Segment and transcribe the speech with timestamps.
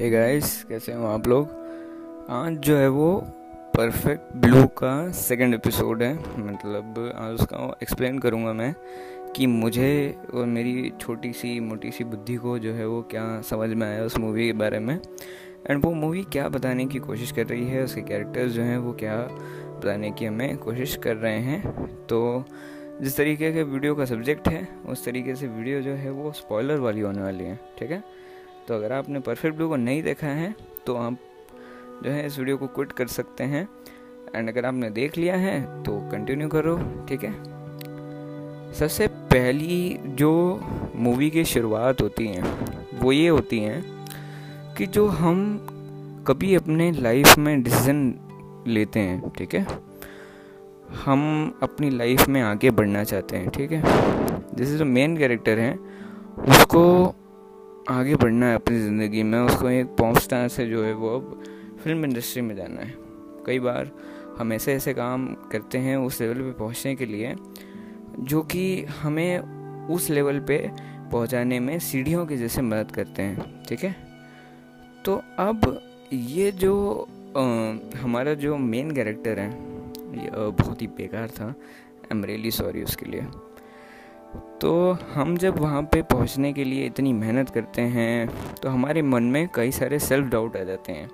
[0.00, 1.48] Hey guys कैसे हो आप लोग?
[2.30, 3.22] आज जो है वो
[3.76, 8.74] परफेक्ट ब्लू का सेकंड एपिसोड है। मतलब आज उसका एक्सप्लेन करूँगा मैं
[9.36, 13.70] कि मुझे और मेरी छोटी सी, मोटी सी बुद्धि को जो है वो क्या समझ
[13.70, 15.00] में आया उस मूवी के बारे में।
[15.70, 18.92] एंड वो मूवी क्या बताने की कोशिश कर रही है, उसके कैरेक्टर्स जो हैं वो
[18.92, 19.16] क्या
[19.78, 22.44] बताने की हमें कोशिश कर रहे हैं। तो
[23.02, 26.76] जिस तरीके के वीडियो का सब्जेक्ट है, उस तरीके से वीडियो जो है वो स्पॉइलर
[26.76, 28.27] वाली होने वाली है, ठीक है?
[28.68, 30.54] तो अगर आपने परफेक्ट ब्लू को नहीं देखा है
[30.86, 31.16] तो आप
[32.04, 33.68] जो है इस वीडियो को क्विट कर सकते हैं।
[34.34, 36.76] एंड अगर आपने देख लिया है तो कंटिन्यू करो,
[37.08, 37.32] ठीक है?
[38.72, 40.30] सबसे पहली जो
[40.96, 42.42] मूवी की शुरुआत होती है,
[42.94, 43.82] वो ये होती है
[44.78, 45.40] कि जो हम
[46.28, 49.66] कभी अपने लाइफ में डिसीज़न लेते हैं, ठीक है?
[51.04, 51.20] हम
[51.62, 53.82] अपनी लाइफ में आगे बढ़ना चाहते हैं, ठीक है?
[54.54, 55.72] जैसे जो मेन कैरेक्टर है,
[56.48, 57.14] उसको
[57.90, 61.42] आगे बढ़ना है अपनी ज़िंदगी में उसको एक पॉप स्टार से जो है वो अब
[61.84, 62.94] फ़िल्म इंडस्ट्री में जाना है।
[63.46, 63.90] कई बार
[64.38, 67.34] हम ऐसे ऐसे काम करते हैं उस लेवल पे पहुँचने के लिए
[68.20, 69.38] जो कि हमें
[69.88, 70.58] उस लेवल पे
[71.12, 73.96] पहुँचाने में सीढ़ियों की जैसे मदद करते हैं ठीक है?
[75.04, 75.80] तो अब
[76.12, 77.40] ये जो आ,
[78.00, 79.50] हमारा जो मेन कैरेक्टर है
[80.18, 81.54] ये बहुत ही बेकार था।
[82.12, 83.26] एम रियली सॉरी उसके लिए।
[84.60, 89.22] तो हम जब वहाँ पे पहुँचने के लिए इतनी मेहनत करते हैं तो हमारे मन
[89.22, 91.08] में कई सारे सेल्फ डाउट आ जाते हैं।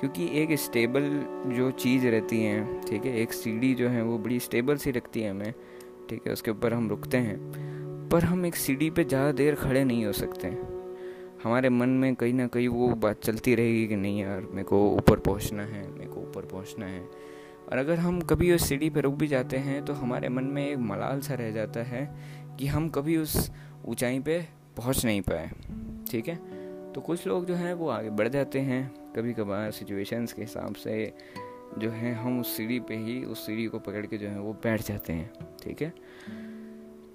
[0.00, 1.02] क्योंकि एक स्टेबल
[1.46, 5.20] जो चीज़ रहती है, ठीक है, एक सीढ़ी जो है वो बड़ी स्टेबल सी रखती
[5.20, 5.52] है हमें,
[6.10, 9.84] ठीक है, उसके ऊपर हम रुकते हैं। पर हम एक सीढ़ी पे ज़्यादा देर खड़े
[9.84, 10.48] नहीं हो सकते।
[11.44, 14.88] हमारे मन में कहीं ना कहीं वो बात चलती रहेगी कि नहीं यार, मेरे को
[14.90, 17.02] ऊपर पहुँचना है, मेरे को ऊपर पहुँचना है।
[17.68, 20.66] और अगर हम कभी उस सीढ़ी पर रुक भी जाते हैं तो हमारे मन में
[20.68, 22.04] एक मलाल सा रह जाता है
[22.58, 23.50] कि हम कभी उस
[23.86, 25.50] ऊंचाई पे पहुँच नहीं पाए,
[26.10, 26.58] ठीक है?
[26.92, 30.74] तो कुछ लोग जो हैं वो आगे बढ़ जाते हैं कभी कभार सिचुएशंस के हिसाब
[30.74, 31.12] से
[31.78, 34.52] जो है हम उस सीढ़ी पे ही, उस सीढ़ी को पकड़ के जो है वो
[34.52, 35.30] बैठ जाते हैं,
[35.64, 35.92] ठीक है?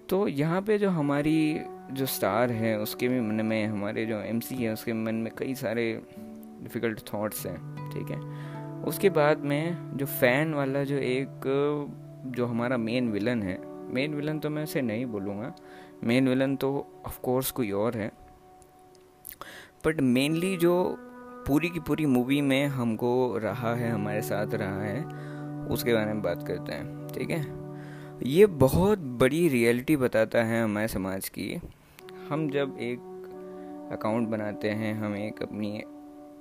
[0.09, 1.59] तो यहाँ पे जो हमारी
[1.91, 5.55] जो स्टार है, उसके भी मन में, हमारे जो एमसी है, उसके मन में कई
[5.55, 6.01] सारे
[6.61, 8.19] डिफ़िकल्ट थाट्स हैं, ठीक है?
[8.83, 11.27] उसके बाद में जो फ़ैन वाला जो एक,
[12.25, 15.55] जो हमारा मेन विलन है मेन विलन तो मैं उसे नहीं बोलूँगा।
[16.03, 18.11] मेन विलन तो ऑफकोर्स कोई और है।
[19.85, 20.97] बट मेनली जो
[21.47, 25.03] पूरी की पूरी मूवी में हमको रहा है, हमारे साथ रहा है,
[25.67, 27.63] उसके बारे में बात करते हैं, ठीक है?
[28.23, 31.61] ये बहुत बड़ी रियलिटी बताता है हमारे समाज की।
[32.29, 32.99] हम जब एक
[33.91, 35.83] अकाउंट बनाते हैं, हम एक अपनी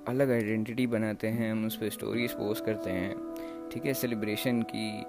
[0.07, 3.15] अलग आइडेंटिटी बनाते हैं, हम उस पर स्टोरीज पोस्ट करते हैं,
[3.73, 3.93] ठीक है?
[3.93, 5.03] सेलिब्रेशन की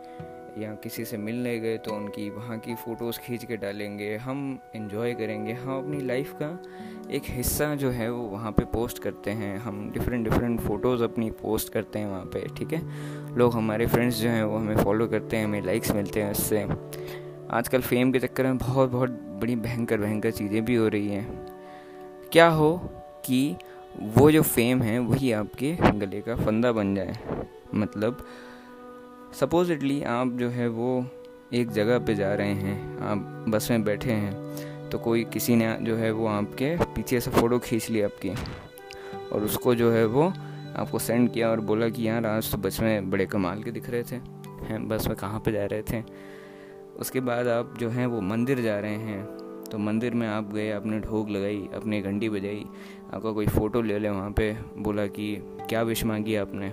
[0.58, 5.14] या किसी से मिलने गए तो उनकी वहाँ की फ़ोटोज़ खींच के डालेंगे। हम इन्जॉय
[5.14, 6.62] करेंगे। हम अपनी लाइफ का
[7.10, 11.30] एक हिस्सा जो है वो वहाँ पे पोस्ट करते हैं। हम डिफरेंट डिफरेंट फ़ोटोज़ अपनी
[11.30, 12.82] पोस्ट करते हैं वहाँ पे, ठीक है?
[13.36, 16.66] लोग हमारे फ्रेंड्स जो हैं वो हमें फॉलो करते हैं, हमें लाइक्स मिलते हैं उससे।
[17.50, 21.46] आजकल फेम के चक्कर में बहुत बहुत बड़ी भयंकर भयंकर चीज़ें भी हो रही हैं।
[22.32, 22.76] क्या हो
[23.24, 23.56] कि
[24.00, 27.14] वो जो फेम है वही आपके गले का फंदा बन जाए?
[27.74, 28.26] मतलब
[29.40, 31.04] सपोजिटली आप जो है वो
[31.52, 35.76] एक जगह पे जा रहे हैं, आप बस में बैठे हैं तो कोई किसी ने
[35.82, 38.30] जो है वो आपके पीछे से फ़ोटो खींच ली आपकी
[39.32, 40.32] और उसको जो है वो
[40.76, 43.90] आपको सेंड किया और बोला कि यार आज तो बस में बड़े कमाल के दिख
[43.90, 44.16] रहे थे,
[44.66, 46.02] हैं, बस में कहाँ पे जा रहे थे।
[47.00, 49.24] उसके बाद आप जो हैं वो मंदिर जा रहे हैं
[49.70, 52.64] तो मंदिर में आप गए, आपने ढोक लगाई, अपनी घंटी बजाई,
[53.14, 55.36] आपका कोई फ़ोटो ले ले वहाँ पे, बोला कि
[55.68, 56.72] क्या विश मांगी आपने।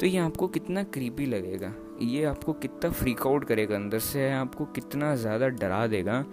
[0.00, 4.64] तो ये आपको कितना क्रीपी लगेगा। ये आपको कितना फ्रीक आउट करेगा, अंदर से आपको
[4.64, 6.24] कितना ज़्यादा डरा देगा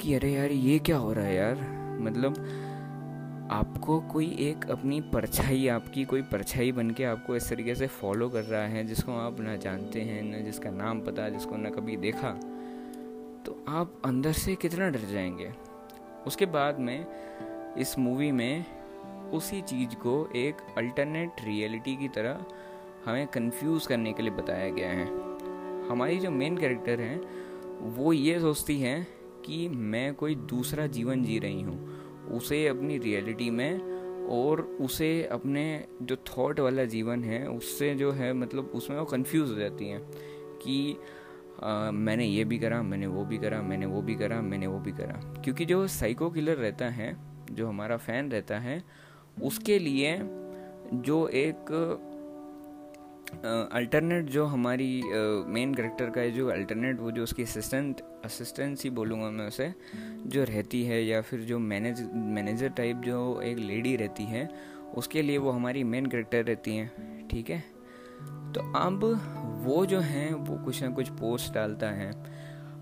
[0.00, 1.56] कि अरे यार, ये क्या हो रहा है यार?
[2.00, 2.34] मतलब
[3.52, 8.28] आपको कोई एक अपनी परछाई, आपकी कोई परछाई बन के आपको इस तरीके से फॉलो
[8.28, 11.96] कर रहा है, जिसको आप ना जानते हैं, ना जिसका नाम पता, जिसको ना कभी
[11.96, 12.30] देखा
[13.46, 15.52] तो आप अंदर से कितना डर जाएँगे?
[16.26, 17.06] उसके बाद में,
[17.78, 18.64] इस मूवी में
[19.32, 22.44] उसी चीज़ को एक अल्टरनेट रियलिटी की तरह
[23.06, 25.06] हमें कंफ्यूज करने के लिए बताया गया है।
[25.88, 27.20] हमारी जो मेन कैरेक्टर हैं
[27.96, 29.06] वो ये सोचती हैं
[29.46, 33.80] कि मैं कोई दूसरा जीवन जी रही हूँ उसे अपनी रियलिटी में
[34.28, 39.50] और उसे अपने जो थॉट वाला जीवन है उससे जो है मतलब उसमें वो कंफ्यूज
[39.50, 40.00] हो जाती हैं
[40.62, 40.96] कि
[41.62, 44.78] आ, मैंने ये भी करा मैंने वो भी करा मैंने वो भी करा मैंने वो
[44.78, 47.16] भी करा। क्योंकि जो साइको किलर रहता है
[47.50, 48.82] जो हमारा फ़ैन रहता है
[49.42, 50.18] उसके लिए
[50.94, 51.64] जो एक
[53.72, 55.02] अल्टरनेट जो हमारी
[55.48, 59.72] मेन करेक्टर का है, जो अल्टरनेट वो जो उसकी असिस्टेंट असिस्टेंट ही बोलूँगा मैं उसे,
[60.26, 64.48] जो रहती है या फिर जो मैनेज मैनेजर टाइप जो एक लेडी रहती है,
[64.96, 67.62] उसके लिए वो हमारी मेन करेक्टर रहती हैं, ठीक है?
[68.54, 69.04] तो अब
[69.64, 72.10] वो जो हैं, वो कुछ ना कुछ पोस्ट डालता है।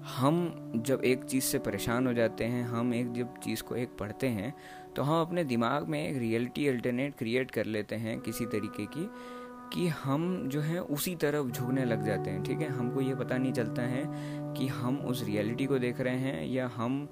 [0.09, 3.97] हम जब एक चीज़ से परेशान हो जाते हैं, हम एक जब चीज़ को एक
[4.01, 4.55] पढ़ते हैं
[4.97, 9.09] तो हम अपने दिमाग में एक रियलिटी अल्टरनेट क्रिएट कर लेते हैं किसी तरीके की
[9.73, 12.69] कि हम जो है उसी तरफ़ झुकने लग जाते हैं ठीक है?
[12.69, 14.03] हमको ये पता नहीं चलता है
[14.55, 17.09] कि हम उस रियलिटी को देख रहे हैं या हम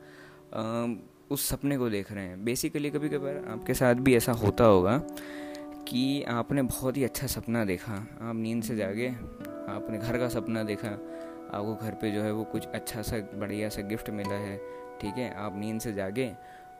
[0.54, 0.86] आ,
[1.30, 4.96] उस सपने को देख रहे हैं। बेसिकली कभी कभार आपके साथ भी ऐसा होता होगा
[5.88, 10.62] कि आपने बहुत ही अच्छा सपना देखा आप नींद से जागे आपने घर का सपना
[10.62, 10.88] देखा
[11.54, 14.56] आपको घर पे जो है वो कुछ अच्छा सा बढ़िया सा गिफ्ट मिला है
[15.00, 15.34] ठीक है?
[15.34, 16.32] आप नींद से जागे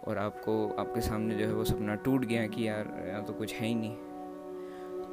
[0.07, 3.55] और आपको आपके सामने जो है वो सपना टूट गया कि यार यहाँ तो कुछ
[3.55, 3.97] है ही नहीं।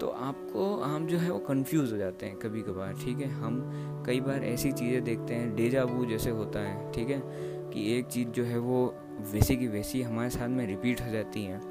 [0.02, 3.30] तो आपको, हम जो है वो कंफ्यूज हो जाते हैं कभी कभार ठीक है?
[3.32, 7.22] हम कई बार ऐसी चीज़ें देखते हैं डेजाबू जैसे होता है, ठीक है?
[7.74, 8.84] कि एक चीज़ जो है वो
[9.32, 11.62] वैसी की वैसी हमारे साथ में रिपीट हो जाती है।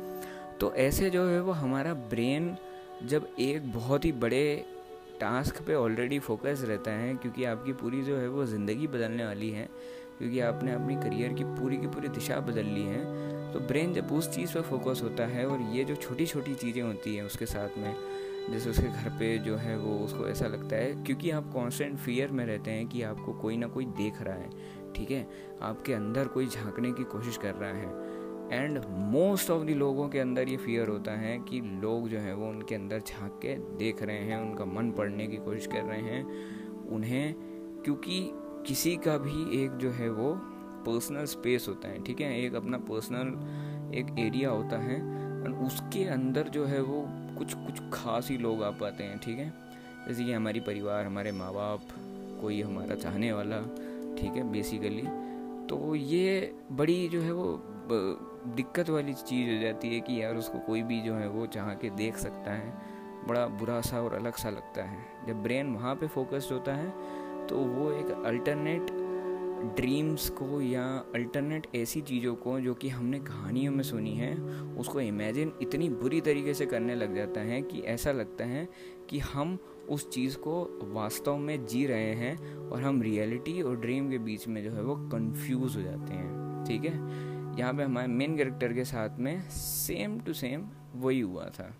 [0.60, 2.56] तो ऐसे जो है वो हमारा ब्रेन
[3.04, 4.64] जब एक बहुत ही बड़े
[5.20, 9.50] टास्क पे ऑलरेडी फोकस रहता है, क्योंकि आपकी पूरी जो है वो ज़िंदगी बदलने वाली
[9.50, 9.68] है,
[10.18, 13.04] क्योंकि आपने अपनी करियर की पूरी की पूरी दिशा बदल ली है
[13.52, 16.82] तो ब्रेन जब उस चीज़ पर फोकस होता है और ये जो छोटी छोटी चीज़ें
[16.82, 17.94] होती हैं उसके साथ में
[18.50, 22.30] जैसे उसके घर पे जो है वो उसको ऐसा लगता है, क्योंकि आप कांस्टेंट फियर
[22.30, 24.50] में रहते हैं कि आपको कोई ना कोई देख रहा है,
[24.92, 25.28] ठीक है?
[25.62, 28.16] आपके अंदर कोई झांकने की कोशिश कर रहा है।
[28.52, 32.34] एंड मोस्ट ऑफ़ द लोगों के अंदर ये फियर होता है कि लोग जो है
[32.34, 36.00] वो उनके अंदर झाँक के देख रहे हैं, उनका मन पढ़ने की कोशिश कर रहे
[36.00, 36.24] हैं,
[36.88, 37.34] उन्हें,
[37.84, 38.30] क्योंकि
[38.66, 40.34] किसी का भी एक जो है वो
[40.86, 42.40] पर्सनल स्पेस होता है, ठीक है?
[42.40, 43.26] एक अपना पर्सनल
[43.94, 45.00] एक एरिया होता है
[45.42, 49.38] और उसके अंदर जो है वो कुछ कुछ खास ही लोग आ पाते हैं, ठीक
[49.38, 49.52] है?
[50.08, 51.80] जैसे कि हमारी परिवार, हमारे माँ बाप
[52.40, 53.60] कोई हमारा चाहने वाला,
[54.18, 55.02] ठीक है बेसिकली
[55.66, 57.60] तो ये बड़ी जो है वो
[58.56, 61.72] दिक्कत वाली चीज़ हो जाती है कि यार उसको कोई भी जो है वो चाह
[61.74, 62.72] के देख सकता है।
[63.28, 66.90] बड़ा बुरा सा और अलग सा लगता है। जब ब्रेन वहाँ पे फोकस्ड होता है
[67.46, 68.90] तो वो एक अल्टरनेट
[69.74, 70.84] ड्रीम्स को या
[71.14, 74.34] अल्टरनेट ऐसी चीज़ों को जो कि हमने कहानियों में सुनी है,
[74.78, 78.68] उसको इमेजिन इतनी बुरी तरीके से करने लग जाता है कि ऐसा लगता है
[79.10, 79.58] कि हम
[79.88, 84.48] उस चीज़ को वास्तव में जी रहे हैं और हम रियलिटी और ड्रीम के बीच
[84.48, 86.94] में जो है वो कंफ्यूज हो जाते हैं। ठीक है?
[87.58, 91.76] यहाँ पे हमारे मेन कैरेक्टर के साथ में सेम टू सेम वही हुआ था।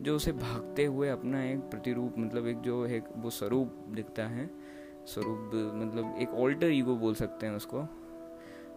[0.00, 4.50] जो उसे भागते हुए अपना एक प्रतिरूप मतलब एक जो है वो स्वरूप दिखता है
[5.06, 7.82] स्वरूप मतलब एक ऑल्टर ईगो बोल सकते हैं उसको।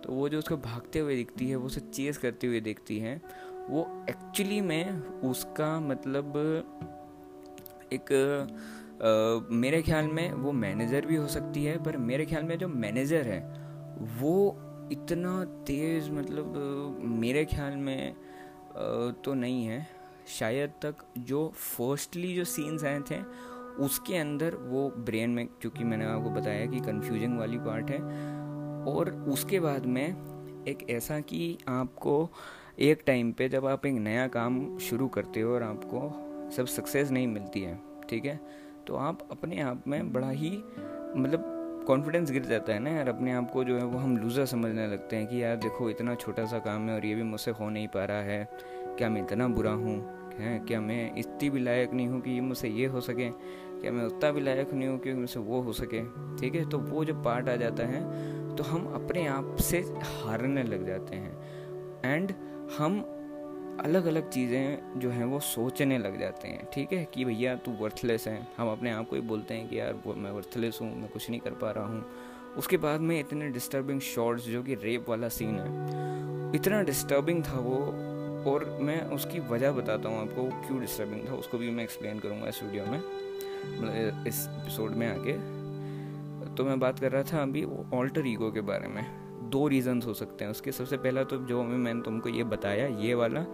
[0.03, 3.21] तो वो जो उसको भागते हुए दिखती है वो उसे चेस करते हुए दिखती है
[3.69, 6.33] वो एक्चुअली में उसका मतलब
[7.93, 8.11] एक
[8.97, 12.67] आ, मेरे ख्याल में वो मैनेजर भी हो सकती है पर मेरे ख्याल में जो
[12.67, 13.41] मैनेजर है
[14.21, 14.35] वो
[14.91, 18.15] इतना तेज़ मतलब मेरे ख्याल में
[19.23, 19.85] तो नहीं है।
[20.29, 23.19] शायद तक जो फर्स्टली जो सीन्स आए थे
[23.79, 27.99] उसके अंदर वो ब्रेन में, क्योंकि मैंने आपको बताया कि कन्फ्यूजिंग वाली पार्ट है,
[28.87, 32.29] और उसके बाद में एक ऐसा कि आपको
[32.79, 36.09] एक टाइम पे जब आप एक नया काम शुरू करते हो और आपको
[36.55, 37.79] सब सक्सेस नहीं मिलती है,
[38.09, 38.39] ठीक है?
[38.87, 40.49] तो आप अपने आप में बड़ा ही
[41.17, 41.53] मतलब
[41.87, 44.87] कॉन्फिडेंस गिर जाता है ना यार, अपने आप को जो है वो हम लूज़र समझने
[44.87, 47.69] लगते हैं कि यार देखो, इतना छोटा सा काम है और ये भी मुझसे हो
[47.69, 48.49] नहीं पा रहा है,
[48.97, 49.95] क्या मैं इतना बुरा हूँ,
[50.39, 50.59] हैं?
[50.65, 53.29] क्या मैं इतनी भी लायक नहीं हूँ कि मुझसे ये हो सके?
[53.81, 56.01] क्या मैं उतना भी लायक नहीं हूँ कि मुझसे वो हो सके,
[56.37, 56.69] ठीक है?
[56.69, 61.15] तो वो जब पार्ट आ जाता है तो हम अपने आप से हारने लग जाते
[61.15, 62.31] हैं। एंड
[62.77, 62.99] हम
[63.79, 67.03] अलग अलग चीज़ें जो हैं, वो सोचने लग जाते हैं, ठीक है?
[67.13, 70.13] कि भैया, तू वर्थलेस है। हम अपने आप को ही बोलते हैं कि यार, वो
[70.13, 72.03] मैं वर्थलेस हूँ, मैं कुछ नहीं कर पा रहा हूँ।
[72.57, 77.59] उसके बाद में इतने डिस्टर्बिंग शॉट्स जो कि रेप वाला सीन है, इतना डिस्टर्बिंग था
[77.59, 77.77] वो,
[78.51, 82.47] और मैं उसकी वजह बताता हूँ आपको क्यों डिस्टर्बिंग था, उसको भी मैं एक्सप्लेन करूँगा
[82.47, 83.01] इस वीडियो में।
[84.27, 85.33] इस एपिसोड में आके
[86.55, 89.05] तो मैं बात कर रहा था अभी ऑल्टर ईगो के बारे में।
[89.49, 93.13] दो रीज़न्स हो सकते हैं उसके। सबसे पहला तो जो मैंने तुमको ये बताया, ये
[93.13, 93.45] वाला,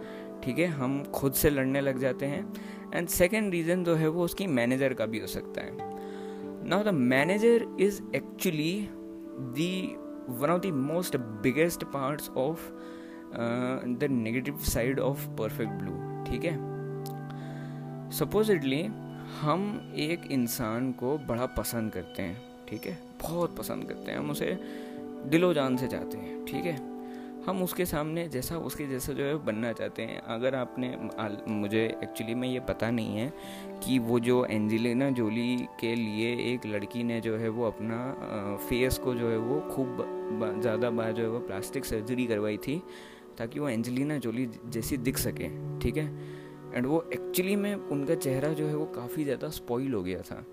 [0.44, 2.54] ठीक है, हम खुद से लड़ने लग जाते हैं।
[2.94, 5.70] एंड सेकेंड रीज़न जो है वो उसकी मैनेजर का भी हो सकता है।
[6.68, 8.88] Now the manager is actually
[9.54, 9.96] the
[10.28, 12.70] one of the most biggest parts of
[13.86, 15.92] the negative side of perfect blue
[16.24, 16.56] ठीक है?
[18.10, 18.88] सपोजिटली
[19.40, 22.98] हम एक इंसान को बड़ा पसंद करते हैं, ठीक है?
[23.22, 24.58] बहुत पसंद करते हैं। हम उसे
[25.26, 26.76] दिलो जान से चाहते हैं, ठीक है?
[27.46, 30.96] हम उसके सामने जैसा उसके जैसा जो है बनना चाहते हैं। अगर आपने
[31.48, 33.32] मुझे एक्चुअली में ये पता नहीं है
[33.84, 37.98] कि वो जो एंजिलिना जोली के लिए एक लड़की ने जो है वो अपना
[38.68, 40.06] फेस को जो है वो खूब
[40.60, 42.82] ज़्यादा बार जो है वो प्लास्टिक सर्जरी करवाई थी,
[43.38, 45.48] ताकि वो एंजलिना जोली जैसी दिख सके,
[45.80, 46.08] ठीक है?
[46.74, 50.44] एंड वो एक्चुअली में उनका चेहरा जो है वो काफ़ी ज़्यादा स्पॉइल हो गया था।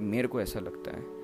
[0.00, 1.16] मेरे को ऐसा लगता है।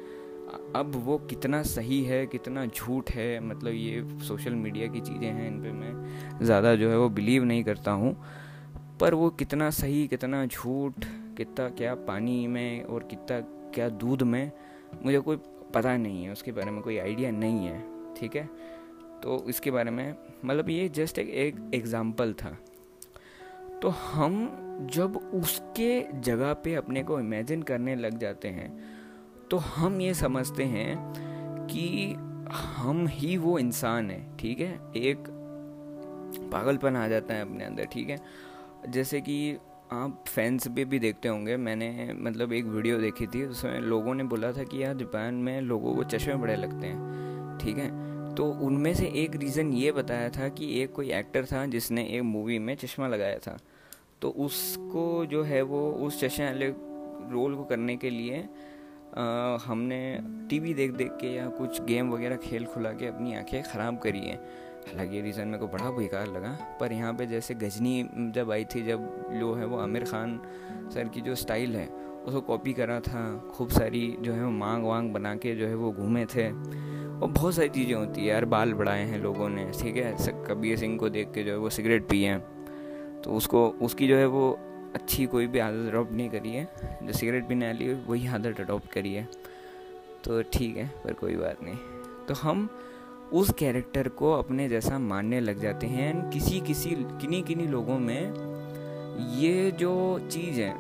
[0.77, 5.47] अब वो कितना सही है, कितना झूठ है मतलब ये सोशल मीडिया की चीज़ें हैं,
[5.49, 8.17] इन पर मैं ज़्यादा जो है वो बिलीव नहीं करता हूँ।
[9.01, 11.05] पर वो कितना सही, कितना झूठ,
[11.37, 13.41] कितना क्या पानी में और कितना
[13.75, 14.53] क्या दूध में,
[15.05, 15.37] मुझे कोई
[15.75, 17.83] पता नहीं है। उसके बारे में कोई आइडिया नहीं है,
[18.15, 18.45] ठीक है?
[19.23, 22.57] तो इसके बारे में मतलब ये जस्ट एक एग्ज़ाम्पल था।
[23.83, 24.61] तो हम
[24.93, 28.95] जब उसके जगह पे अपने को इमेजिन करने लग जाते हैं
[29.51, 30.97] तो हम ये समझते हैं
[31.67, 32.15] कि
[32.53, 34.81] हम ही वो इंसान है, ठीक है?
[34.97, 35.25] एक
[36.53, 38.21] पागलपन आ जाता है अपने अंदर, ठीक है?
[38.89, 39.57] जैसे कि
[39.93, 44.25] आप फैंस पे भी देखते होंगे, मैंने मतलब एक वीडियो देखी थी, उसमें लोगों ने
[44.25, 48.04] बोला था कि यार, जापान में लोगों को चश्मे बड़े लगते हैं, ठीक है?
[48.37, 52.23] तो उनमें से एक रीज़न ये बताया था कि एक कोई एक्टर था जिसने एक
[52.23, 53.59] मूवी में चश्मा लगाया था।
[54.23, 56.69] तो उसको जो है वो उस चश्मे वाले
[57.35, 58.49] रोल को करने के लिए
[59.17, 60.19] आ, हमने
[60.51, 64.19] टीवी देख देख के या कुछ गेम वगैरह खेल खुला के अपनी आँखें ख़राब करी
[64.19, 64.37] हैं।
[64.87, 68.65] हालाँकि ये रीज़न मेरे को बड़ा बेकार लगा पर यहाँ पे जैसे गजनी जब आई
[68.65, 70.41] थी जब जो है वो आमिर खान
[70.95, 71.87] सर की जो स्टाइल है
[72.27, 73.23] उसको कॉपी करा था
[73.55, 76.49] खूब सारी जो है वो मांग वांग बना के जो है वो घूमे थे।
[77.25, 80.15] और बहुत सारी चीज़ें होती है यार, बाल बढ़ाए हैं लोगों ने, ठीक है?
[80.49, 84.17] कबीर सिंह को देख के जो है वो सिगरेट पिए हैं। तो उसको, उसकी जो
[84.17, 84.51] है वो
[84.95, 86.69] अच्छी कोई भी आदत अडोप्ट नहीं करी है।
[87.03, 89.29] जो सिगरेट पीने वाली है, वही आदत अडोप्ट करी है।
[90.25, 91.77] तो ठीक है, पर कोई बात नहीं।
[92.29, 92.69] तो हम
[93.33, 98.35] उस कैरेक्टर को अपने जैसा मानने लग जाते हैं किसी किसी, किन्हीं किन्हीं लोगों में
[99.39, 100.75] ये जो चीज़ है,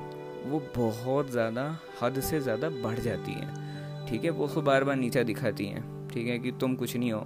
[0.47, 4.97] वो बहुत ज़्यादा, हद से ज़्यादा बढ़ जाती है। ठीक है, वो उसको बार बार
[4.97, 7.21] नीचा दिखाती हैं। ठीक है कि तुम कुछ नहीं हो,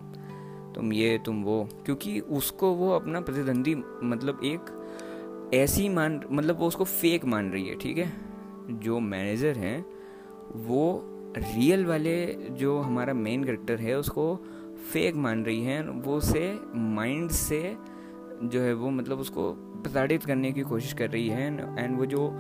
[0.75, 4.75] तुम ये, तुम वो। क्योंकि उसको वो अपना प्रतिद्वंदी मतलब एक
[5.55, 8.13] ऐसी मान मतलब वो उसको फेक मान रही है, ठीक है?
[8.71, 9.85] जो मैनेजर हैं,
[10.57, 11.03] वो
[11.37, 14.37] रियल वाले जो हमारा मेन करेक्टर है, उसको
[14.93, 17.77] फेक मान रही है। वो उसे माइंड से
[18.45, 19.53] जो है, वो मतलब उसको
[19.83, 21.47] प्रताड़ित करने की कोशिश कर रही है।
[21.79, 22.31] एंड वो जो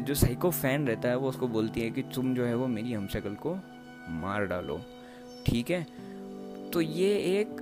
[0.00, 2.92] जो साइको फ़ैन रहता है, वो उसको बोलती है कि तुम जो है, वो मेरी
[2.92, 3.54] हमशक्ल को
[4.10, 4.80] मार डालो।
[5.48, 5.86] ठीक है?
[6.72, 7.60] तो ये एक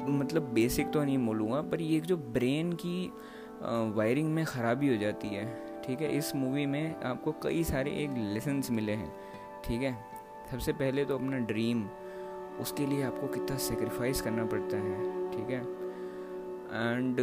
[0.00, 3.10] मतलब बेसिक तो नहीं बोलूँगा, पर ये जो ब्रेन की
[3.96, 5.44] वायरिंग में ख़राबी हो जाती है,
[5.82, 6.16] ठीक है?
[6.18, 9.12] इस मूवी में आपको कई सारे एक लेसन्स मिले हैं,
[9.64, 9.96] ठीक है?
[10.50, 11.84] सबसे पहले तो अपना ड्रीम
[12.60, 15.60] उसके लिए आपको कितना सेक्रीफाइस करना पड़ता है, ठीक है?
[16.72, 17.16] एंड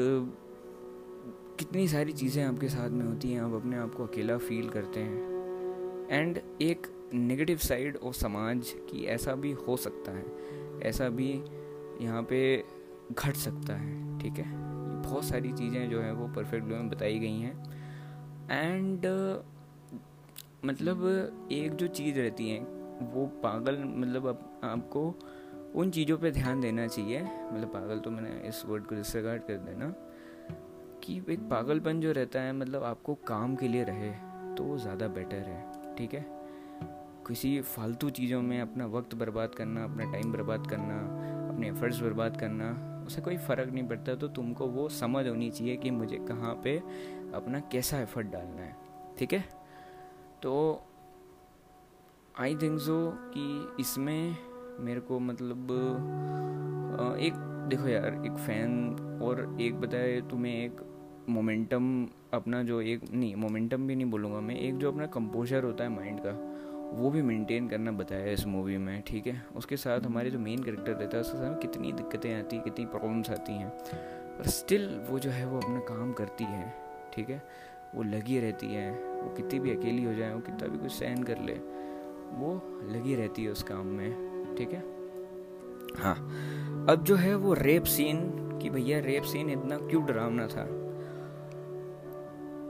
[1.60, 5.00] कितनी सारी चीज़ें आपके साथ में होती हैं, आप अपने आप को अकेला फील करते
[5.00, 10.26] हैं। एंड एक नेगेटिव साइड और समाज की ऐसा भी हो सकता है
[10.82, 11.44] ऐसा भी
[12.02, 12.64] यहाँ पे
[13.12, 14.46] घट सकता है ठीक है?
[15.02, 17.74] बहुत सारी चीज़ें जो है वो परफेक्ट वे में बताई गई हैं।
[18.52, 19.46] एंड uh,
[20.66, 21.06] मतलब
[21.52, 22.60] एक जो चीज़ रहती है
[23.14, 25.16] वो पागल मतलब आप, आपको
[25.76, 29.54] उन चीज़ों पे ध्यान देना चाहिए। मतलब पागल तो मैंने इस वर्ड को डिसगार्ड कर
[29.54, 29.94] देना
[31.04, 34.12] कि एक पागलपन जो रहता है मतलब आपको काम के लिए रहे
[34.56, 36.37] तो ज़्यादा बेटर है ठीक है?
[37.28, 40.98] किसी फालतू चीज़ों में अपना वक्त बर्बाद करना, अपना टाइम बर्बाद करना,
[41.48, 42.70] अपने एफर्ट्स बर्बाद करना,
[43.08, 46.78] उससे कोई फ़र्क नहीं पड़ता। तो तुमको वो समझ होनी चाहिए कि मुझे कहाँ पे
[47.36, 48.76] अपना कैसा एफर्ट डालना है,
[49.20, 49.44] ठीक है?
[50.44, 50.54] तो
[52.40, 52.98] आई थिंक सो
[53.36, 54.36] कि इसमें
[54.80, 55.72] मेरे को मतलब
[57.20, 57.34] एक
[57.70, 60.82] देखो यार, एक फ़ैन और एक बताए तुम्हें एक
[61.30, 65.84] मोमेंटम अपना जो एक, नहीं मोमेंटम भी नहीं बोलूँगा मैं, एक जो अपना कंपोजर होता
[65.84, 66.32] है माइंड का
[66.94, 69.46] वो भी मेंटेन करना बताया इस मूवी में ठीक है?
[69.56, 72.86] उसके साथ हमारे जो मेन करेक्टर रहता है उसके साथ कितनी दिक्कतें आती हैं कितनी
[72.86, 73.70] प्रॉब्लम्स आती हैं
[74.38, 76.74] पर स्टिल वो जो है वो अपना काम करती है
[77.14, 77.44] ठीक है?
[77.96, 81.24] वो लगी रहती है वो कितनी भी अकेली हो जाए वो कितना भी कुछ सहन
[81.24, 81.54] कर ले
[82.38, 84.12] वो लगी रहती है उस काम में
[84.58, 84.84] ठीक है?
[86.04, 86.16] हाँ
[86.90, 90.64] अब जो है वो रेप सीन कि भैया रेप सीन इतना क्यों डरावना था?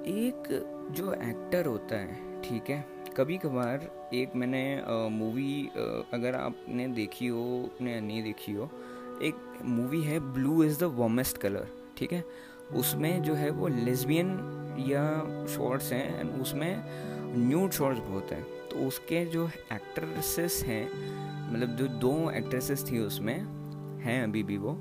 [0.08, 0.44] एक
[0.92, 2.97] जो एक्टर होता है ठीक है?
[3.18, 4.60] कभी कभार एक मैंने
[5.12, 5.70] मूवी
[6.14, 7.46] अगर आपने देखी हो
[7.82, 8.70] ने नहीं देखी हो,
[9.24, 12.24] एक मूवी है blue is the warmest colour ठीक है?
[12.76, 14.30] उसमें जो है वो लेस्बियन
[14.88, 15.06] या
[15.48, 16.84] शॉर्ट्स हैं एंड उसमें
[17.38, 20.84] न्यूड शॉर्ट्स बहुत हैं। तो उसके जो एक्ट्रेसेस हैं
[21.52, 23.38] मतलब जो दो एक्ट्रेसेस थी उसमें,
[24.04, 24.74] हैं अभी भी वो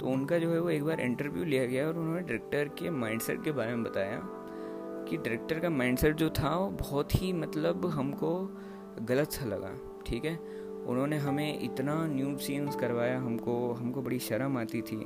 [0.00, 3.42] तो उनका जो है वो एक बार इंटरव्यू लिया गया और उन्होंने डायरेक्टर के माइंडसेट
[3.44, 4.22] के बारे में बताया।
[5.08, 8.50] कि डायरेक्टर का माइंडसेट जो था, वो बहुत ही मतलब हमको
[9.02, 10.36] गलत सा लगा, ठीक है?
[10.86, 15.00] उन्होंने हमें इतना न्यूड सीन्स करवाया, हमको हमको बड़ी शर्म आती थी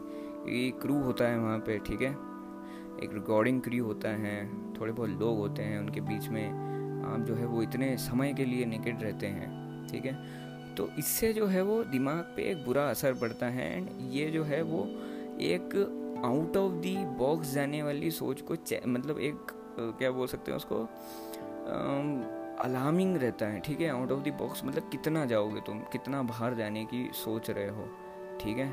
[0.49, 2.12] एक क्रू होता है वहाँ पे, ठीक है?
[3.05, 6.50] एक रिकॉर्डिंग क्रू होता है, थोड़े बहुत लोग होते हैं उनके बीच में,
[7.05, 10.47] आप जो है वो इतने समय के लिए निकट रहते हैं, ठीक है?
[10.75, 14.43] तो इससे जो है वो दिमाग पे एक बुरा असर पड़ता है एंड ये जो
[14.45, 14.85] है वो
[15.41, 15.93] एक
[16.25, 18.55] आउट ऑफ़ दी बॉक्स जाने वाली सोच को
[18.88, 19.37] मतलब एक
[19.78, 20.76] क्या बोल सकते हैं उसको?
[22.64, 23.88] अलार्मिंग रहता है, ठीक है?
[23.90, 27.88] आउट ऑफ़ द बॉक्स मतलब कितना जाओगे तुम, कितना बाहर जाने की सोच रहे हो,
[28.40, 28.68] ठीक है?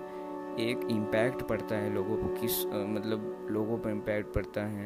[0.60, 4.86] एक इम्पैक्ट पड़ता है लोगों को, किस मतलब लोगों पर इम्पैक्ट पड़ता है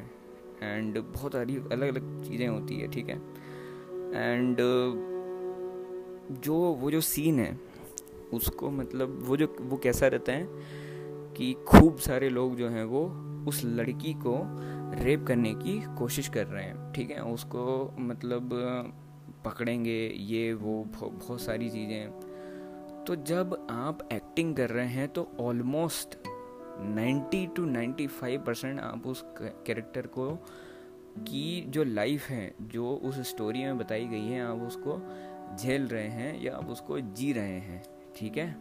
[0.64, 3.18] एंड बहुत सारी अलग अलग चीज़ें होती है, ठीक है?
[4.16, 4.58] एंड
[6.42, 7.60] जो, वो जो सीन है,
[8.34, 10.48] उसको मतलब वो जो, वो कैसा रहता है
[11.34, 13.06] कि खूब सारे लोग जो हैं वो
[13.48, 14.38] उस लड़की को
[14.98, 17.24] रेप करने की कोशिश कर रहे हैं, ठीक है?
[17.24, 18.50] उसको मतलब
[19.46, 22.12] पकड़ेंगे, ये, वो बहुत सारी चीज़ें।
[23.08, 26.18] तो जब आप एक्टिंग कर रहे हैं तो ऑलमोस्ट
[26.82, 30.36] 90 टू 95 परसेंट आप उस कैरेक्टर को
[31.20, 35.02] की जो लाइफ है, जो उस स्टोरी में बताई गई है, आप उसको
[35.58, 37.84] झेल रहे हैं या आप उसको जी रहे हैं,
[38.16, 38.52] ठीक है?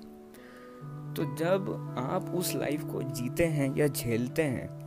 [1.14, 4.85] तो जब आप उस लाइफ को जीते हैं या झेलते हैं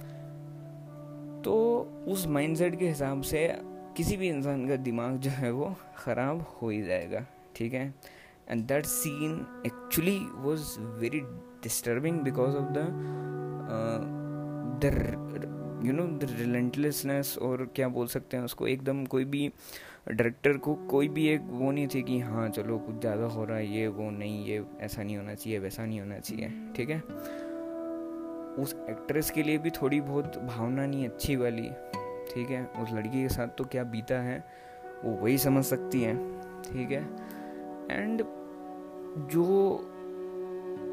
[1.44, 1.56] तो
[2.08, 3.48] उस माइंडसेट के हिसाब से
[3.98, 7.94] किसी भी इंसान का दिमाग जो है वो ख़राब हो ही जाएगा, ठीक है?
[8.50, 11.20] And that scene actually was very
[11.64, 12.78] disturbing because of the
[15.86, 19.48] you know the relentlessness और क्या बोल सकते हैं उसको, एकदम कोई भी
[20.08, 23.58] डायरेक्टर को कोई भी एक वो नहीं थी कि हाँ चलो कुछ ज़्यादा हो रहा
[23.58, 27.00] है, ये वो नहीं, ये ऐसा नहीं होना चाहिए, वैसा नहीं होना चाहिए, ठीक है?
[28.62, 31.72] उस एक्ट्रेस के लिए भी थोड़ी बहुत भावना नहीं अच्छी वाली।
[32.34, 32.66] ठीक है?
[32.66, 34.44] उस लड़की के साथ तो क्या बीता है?
[35.04, 37.04] वो वही समझ सकती है। ठीक है?
[37.92, 38.24] एंड
[39.28, 39.80] जो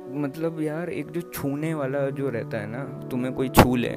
[0.09, 3.89] मतलब यार, एक जो छूने वाला जो रहता है ना, तुम्हें कोई छू ले।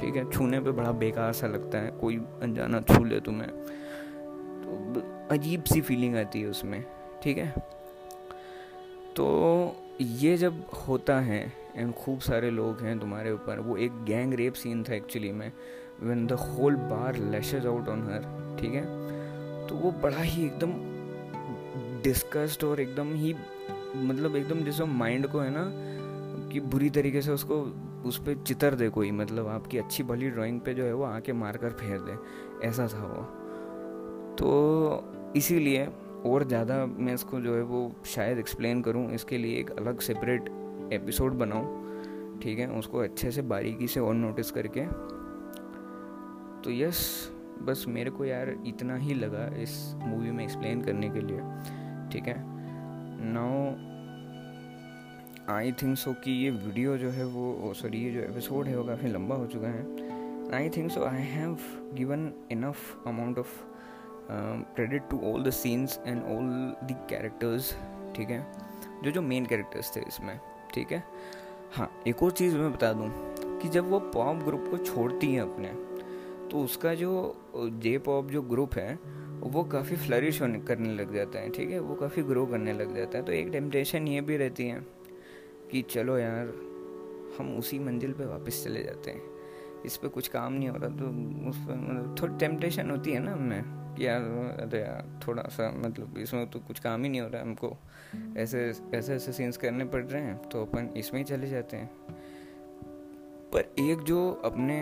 [0.00, 0.30] ठीक है?
[0.30, 3.48] छूने पे बड़ा बेकार सा लगता है। कोई अनजाना छू ले तुम्हें।
[4.62, 6.84] तो अजीब सी फीलिंग आती है उसमें।
[7.22, 7.54] ठीक है?
[9.16, 14.34] तो ये जब होता है एंड खूब सारे लोग हैं तुम्हारे ऊपर। वो एक गैंग
[14.34, 15.50] रेप सीन था एक्चुअली में
[16.02, 18.84] when the whole bar lashes out on her ठीक है?
[19.68, 20.72] तो वो बड़ा ही एकदम
[22.02, 23.34] डिस्कस्ड और एकदम ही
[23.96, 25.64] मतलब एकदम जैसे माइंड को है ना,
[26.50, 27.60] कि बुरी तरीके से उसको
[28.08, 31.32] उस पर चितर दे कोई मतलब आपकी अच्छी भली ड्राइंग पे जो है वो आके
[31.32, 32.16] मार कर फेर दे।
[32.68, 33.22] ऐसा था वो।
[34.36, 35.86] तो इसीलिए
[36.26, 40.48] और ज़्यादा मैं इसको जो है वो शायद एक्सप्लेन करूँ, इसके लिए एक अलग सेपरेट
[40.92, 44.86] एपिसोड बनाऊँ, ठीक है, उसको अच्छे से बारीकी से और नोटिस करके।
[46.62, 47.30] तो यस
[47.62, 51.40] बस मेरे को यार इतना ही लगा इस मूवी में एक्सप्लेन करने के लिए,
[52.12, 52.36] ठीक है।
[53.26, 53.88] नाउ
[55.54, 58.84] आई थिंक सो कि ये वीडियो जो है वो सॉरी ये जो एपिसोड है वो
[58.84, 61.56] काफ़ी लंबा हो चुका है। I think so I have
[61.94, 63.58] given enough amount of
[64.30, 66.48] credit to all the scenes and all
[66.84, 67.72] the characters
[68.16, 68.46] ठीक है,
[69.04, 70.38] जो जो मेन कैरेक्टर्स थे इसमें।
[70.74, 71.02] ठीक है?
[71.74, 73.08] हाँ एक और चीज़ मैं बता दूँ
[73.60, 75.68] कि जब वो पॉप ग्रुप को छोड़ती हैं अपने
[76.48, 77.10] तो उसका जो
[77.56, 78.98] जे पॉप जो ग्रुप है,
[79.40, 81.78] वो काफ़ी फ्लरिश होने, करने लग जाता है, ठीक है?
[81.78, 84.80] वो काफ़ी ग्रो करने लग जाता है। तो एक टेम्पटेशन ये भी रहती है
[85.70, 86.46] कि चलो यार,
[87.38, 89.22] हम उसी मंजिल पे वापस चले जाते हैं।
[89.86, 91.06] इस पर कुछ काम नहीं हो रहा तो
[91.50, 94.22] उस पर मतलब थोड़ी टेम्पटेशन होती है ना हमें। कि यार
[94.60, 97.76] अरे यार, थोड़ा सा मतलब इसमें तो कुछ काम ही नहीं हो रहा हमको।
[98.36, 101.90] ऐसे ऐसे ऐसे सीन्स करने पड़ रहे हैं तो अपन इसमें ही चले जाते हैं।
[103.52, 104.80] पर एक जो अपने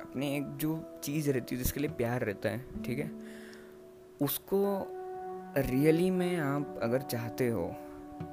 [0.00, 3.10] अपने एक जो चीज़ रहती है, जिसके लिए प्यार रहता है, ठीक है?
[4.20, 4.62] उसको
[5.58, 7.66] रियली में आप अगर चाहते हो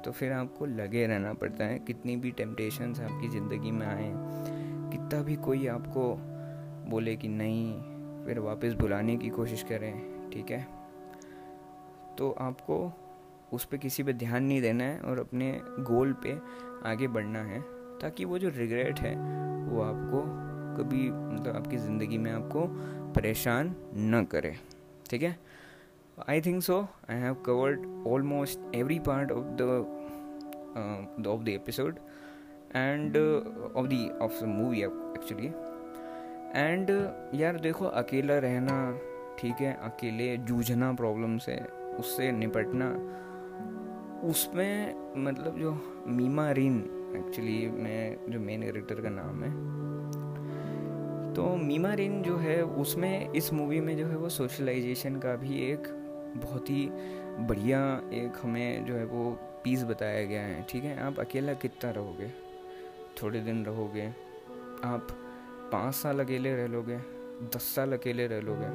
[0.04, 4.12] तो फिर आपको लगे रहना पड़ता है, कितनी भी टेम्पटेशंस आपकी ज़िंदगी में आए,
[4.92, 6.14] कितना भी कोई आपको
[6.90, 7.93] बोले कि नहीं
[8.26, 10.66] फिर वापस बुलाने की कोशिश करें, ठीक है?
[12.18, 12.92] तो आपको
[13.52, 16.38] उस पर किसी पे ध्यान नहीं देना है और अपने गोल पे
[16.88, 17.60] आगे बढ़ना है,
[18.00, 19.14] ताकि वो जो रिग्रेट है,
[19.66, 20.22] वो आपको
[20.82, 22.66] कभी मतलब आपकी ज़िंदगी में आपको
[23.12, 24.56] परेशान न करे,
[25.10, 25.36] ठीक है?
[26.28, 31.98] I think so I have covered almost every part of the of the episode
[32.74, 33.16] and
[33.76, 35.52] of the of the movie actually
[36.54, 36.90] and
[37.34, 38.98] यार देखो, अकेला रहना,
[39.38, 41.56] ठीक है, अकेले जूझना प्रॉब्लम से,
[41.98, 42.90] उससे निपटना,
[44.28, 46.76] उसमें मतलब जो मीमा रिन
[47.16, 49.50] एक्चुअली मैं, जो मेन कैरेक्टर का नाम है
[51.34, 55.88] तो मीमा जो है, उसमें, इस मूवी में जो है, वो सोशलाइजेशन का भी एक
[56.36, 56.88] बहुत ही
[57.40, 57.80] बढ़िया
[58.12, 59.30] एक हमें जो है, वो
[59.64, 60.98] पीस बताया गया है, ठीक है?
[61.00, 62.28] आप अकेला कितना रहोगे?
[63.22, 64.06] थोड़े दिन रहोगे,
[64.84, 65.23] आप
[65.74, 66.96] पाँच साल अकेले रह लोगे,
[67.54, 68.66] दस साल अकेले रह लोगे।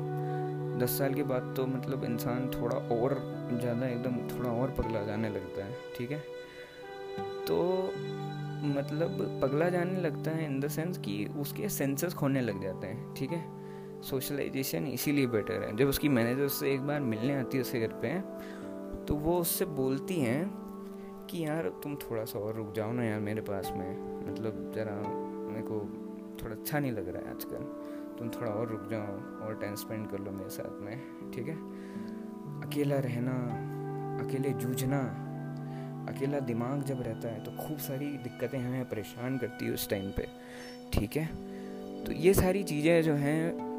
[0.79, 3.13] दस साल के बाद तो मतलब इंसान थोड़ा और
[3.53, 6.19] ज़्यादा एकदम थोड़ा और पगला जाने लगता है, ठीक है?
[7.47, 7.57] तो
[8.69, 13.13] मतलब पगला जाने लगता है इन द सेंस कि उसके सेंसेस खोने लग जाते हैं,
[13.13, 13.43] ठीक है?
[14.01, 17.93] सोशलाइजेशन इसीलिए बेटर है। जब उसकी मैनेजर उससे एक बार मिलने आती है उसके घर
[18.03, 18.19] पे
[19.05, 20.43] तो वो उससे बोलती हैं
[21.29, 23.91] कि, यार तुम थोड़ा सा और रुक जाओ ना यार मेरे पास में।
[24.27, 25.18] मतलब ज़रा
[26.43, 27.63] थोड़ा अच्छा नहीं लग रहा है आजकल।
[28.19, 31.55] तुम थोड़ा और रुक जाओ, और टाइम स्पेंड कर लो मेरे साथ में, ठीक है?
[32.61, 33.35] अकेला रहना,
[34.25, 34.99] अकेले जूझना,
[36.09, 40.11] अकेला दिमाग जब रहता है तो खूब सारी दिक्कतें हमें परेशान करती है उस टाइम
[40.11, 40.27] पे,
[40.93, 41.25] ठीक है?
[42.05, 43.69] तो ये सारी चीज़ें जो हैं,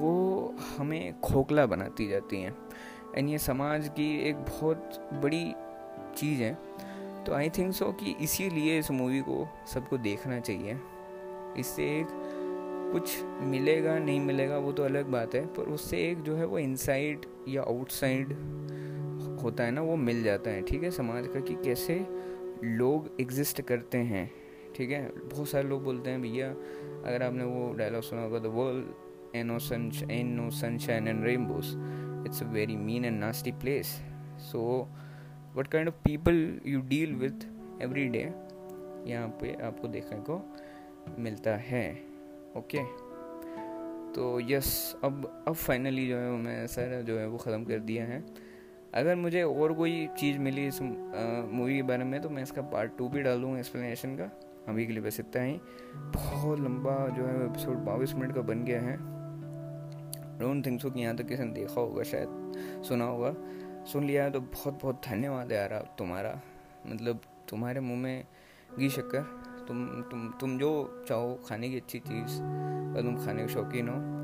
[0.00, 2.54] वो हमें खोखला बनाती जाती हैं।
[3.16, 5.44] एंड ये समाज की एक बहुत बड़ी
[6.16, 6.56] चीज़ है।
[7.24, 10.78] तो आई थिंक सो कि इसीलिए इस मूवी को सबको देखना चाहिए।
[11.56, 12.08] इससे एक
[12.92, 16.58] कुछ मिलेगा, नहीं मिलेगा, वो तो अलग बात है, पर उससे एक जो है वो
[16.58, 18.32] इनसाइड या आउटसाइड
[19.42, 20.90] होता है ना, वो मिल जाता है, ठीक है?
[20.90, 22.06] समाज का कि कैसे
[22.64, 24.30] लोग एग्जिस्ट करते हैं,
[24.76, 25.02] ठीक है?
[25.08, 26.48] बहुत सारे लोग बोलते हैं, भैया,
[27.06, 31.24] अगर आपने वो डायलॉग सुना होगा the world an no sun an no sunshine and
[31.24, 31.74] rainbows
[32.26, 33.86] it's a very mean and nasty place
[34.40, 34.88] so
[35.56, 37.46] what kind of people you deal with
[37.82, 38.20] every day
[39.10, 40.40] यहाँ पे आपको देखने को
[41.18, 41.90] मिलता है
[42.56, 42.82] ओके
[44.12, 48.04] तो यस अब अब फाइनली जो है मैं सर जो है वो ख़त्म कर दिया
[48.04, 48.22] है।
[48.94, 52.96] अगर मुझे और कोई चीज़ मिली इस मूवी के बारे में तो मैं इसका पार्ट
[52.98, 54.30] टू भी डाल दूँगा एक्सप्लेनेशन का।
[54.68, 55.60] अभी के लिए बस इतना ही।
[56.14, 58.96] बहुत लंबा जो है एपिसोड बाईस मिनट का बन गया है।
[60.38, 63.34] डोंट थिंक सो कि यहाँ तक किसी ने देखा होगा, शायद सुना होगा।
[63.84, 66.40] सुन लिया है तो बहुत बहुत धन्यवाद यार तुम्हारा।
[66.86, 68.24] मतलब तुम्हारे मुँह में
[68.78, 73.48] घी शक्कर। तुम तुम तुम जो चाहो खाने की अच्छी चीज़ अगर तुम खाने के
[73.48, 74.18] शौकीन हो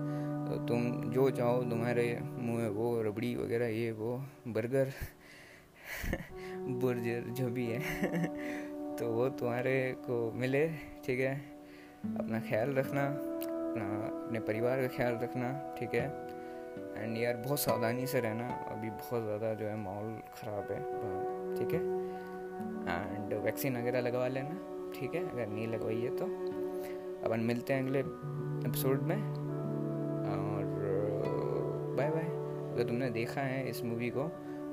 [0.45, 4.93] तुम जो चाहो तुम्हारे मुँह में वो रबड़ी वगैरह, ये वो, बर्गर,
[6.83, 7.81] बर्जर जो भी है
[8.97, 10.69] तो वो तुम्हारे को मिले,
[11.05, 11.35] ठीक है?
[12.19, 16.07] अपना ख्याल रखना, अपना, अपने परिवार का ख्याल रखना, ठीक है?
[17.03, 20.81] एंड यार, बहुत सावधानी से रहना, अभी बहुत ज़्यादा जो है माहौल ख़राब है,
[21.57, 21.83] ठीक है?
[23.15, 26.25] एंड वैक्सीन वगैरह लगवा लेना। ठीक है, अगर नहीं लगवाई है तो।
[27.25, 27.99] अपन मिलते हैं अगले
[28.69, 29.17] एपिसोड में,
[30.27, 30.65] और
[31.97, 32.25] बाय बाय
[32.75, 34.23] अगर तुमने देखा है इस मूवी को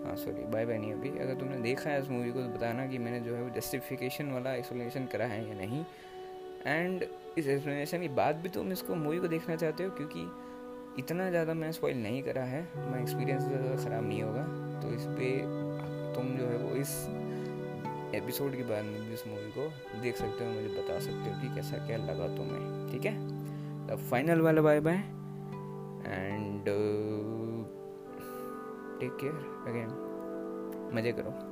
[0.06, 2.86] हाँ सॉरी बाय बाय नहीं अभी। अगर तुमने देखा है इस मूवी को तो बताना
[2.88, 5.84] कि मैंने जो है वो जस्टिफिकेशन वाला एक्सप्लेनेशन करा है या नहीं।
[6.66, 7.04] एंड
[7.38, 10.28] इस एक्सप्लेनेशन के बाद भी तुम इसको मूवी को देखना चाहते हो, क्योंकि
[11.00, 14.44] इतना ज़्यादा मैंने स्पॉइल नहीं करा है। तुम्हारा एक्सपीरियंस ज़्यादा ख़राब नहीं होगा।
[14.82, 16.96] तो इस पर तुम जो है वो इस
[18.16, 21.42] एपिसोड के बारे में भी इस मूवी को देख सकते हो, मुझे बता सकते हो
[21.42, 23.16] कि कैसा क्या लगा तुम्हें, ठीक है?
[23.88, 24.96] तो फाइनल वाला bye bye
[26.08, 26.66] and
[29.00, 29.34] take care
[29.68, 29.90] again
[30.96, 31.51] मज़े करो।